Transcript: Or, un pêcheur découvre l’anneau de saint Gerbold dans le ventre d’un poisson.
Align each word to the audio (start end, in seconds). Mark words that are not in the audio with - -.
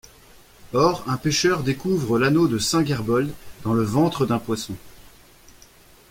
Or, 0.73 1.03
un 1.07 1.15
pêcheur 1.17 1.61
découvre 1.61 2.17
l’anneau 2.17 2.47
de 2.47 2.57
saint 2.57 2.83
Gerbold 2.83 3.31
dans 3.61 3.75
le 3.75 3.83
ventre 3.83 4.25
d’un 4.25 4.39
poisson. 4.39 4.73